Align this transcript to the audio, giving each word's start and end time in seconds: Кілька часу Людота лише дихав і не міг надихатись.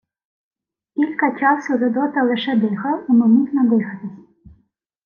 Кілька 0.95 1.35
часу 1.39 1.77
Людота 1.77 2.23
лише 2.23 2.55
дихав 2.55 3.05
і 3.09 3.13
не 3.13 3.25
міг 3.27 3.53
надихатись. 3.53 4.27